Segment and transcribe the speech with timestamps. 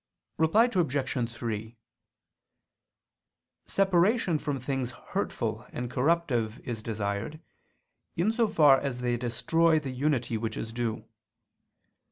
[0.39, 1.29] Reply Obj.
[1.31, 1.77] 3:
[3.67, 7.39] Separation from things hurtful and corruptive is desired,
[8.15, 11.05] in so far as they destroy the unity which is due.